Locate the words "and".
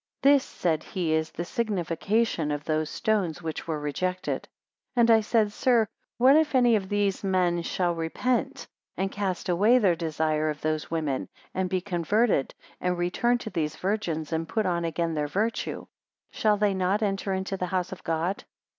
4.99-5.11, 8.97-9.11, 11.53-11.69, 12.79-12.97, 14.33-14.49